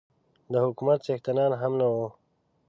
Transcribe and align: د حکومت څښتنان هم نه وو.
د 0.51 0.53
حکومت 0.65 0.99
څښتنان 1.05 1.51
هم 1.61 1.73
نه 1.79 1.85
وو. 1.93 2.07